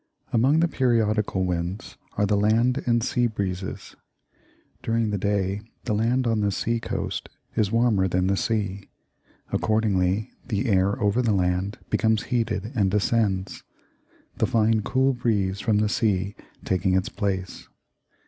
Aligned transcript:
Among 0.33 0.61
the 0.61 0.67
periodical 0.67 1.45
winds 1.45 1.95
are 2.17 2.25
the 2.25 2.35
"land 2.35 2.81
and 2.87 3.03
sea 3.03 3.27
breezes." 3.27 3.95
During 4.81 5.11
the 5.11 5.17
day, 5.19 5.61
the 5.83 5.93
land 5.93 6.25
on 6.25 6.41
the 6.41 6.51
sea 6.51 6.79
coast 6.79 7.29
is 7.55 7.71
warmer 7.71 8.07
than 8.07 8.25
the 8.25 8.35
sea; 8.35 8.89
accordingly, 9.53 10.31
the 10.47 10.69
air 10.69 10.99
over 10.99 11.21
the 11.21 11.35
land 11.35 11.77
becomes 11.91 12.23
heated 12.33 12.71
and 12.73 12.91
ascends, 12.91 13.63
the 14.37 14.47
fine 14.47 14.81
cool 14.81 15.13
breeze 15.13 15.59
from 15.59 15.77
the 15.77 15.87
sea 15.87 16.35
taking 16.65 16.95
its 16.95 17.09
place. 17.09 17.67